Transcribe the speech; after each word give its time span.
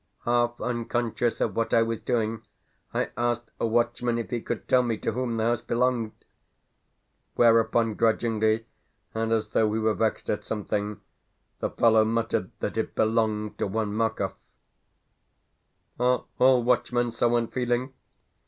Half 0.25 0.59
unconscious 0.59 1.41
of 1.41 1.55
what 1.55 1.75
I 1.75 1.83
was 1.83 1.99
doing, 1.99 2.41
I 2.91 3.11
asked 3.15 3.51
a 3.59 3.67
watchman 3.67 4.17
if 4.17 4.31
he 4.31 4.41
could 4.41 4.67
tell 4.67 4.81
me 4.81 4.97
to 4.97 5.11
whom 5.11 5.37
the 5.37 5.43
house 5.43 5.61
belonged; 5.61 6.13
whereupon 7.35 7.93
grudgingly, 7.93 8.65
and 9.13 9.31
as 9.31 9.49
though 9.49 9.71
he 9.71 9.77
were 9.79 9.93
vexed 9.93 10.27
at 10.27 10.43
something, 10.43 11.01
the 11.59 11.69
fellow 11.69 12.03
muttered 12.03 12.49
that 12.61 12.77
it 12.77 12.95
belonged 12.95 13.59
to 13.59 13.67
one 13.67 13.93
Markov. 13.93 14.33
Are 15.99 16.25
ALL 16.39 16.63
watchmen 16.63 17.11
so 17.11 17.35
unfeeling? 17.35 17.93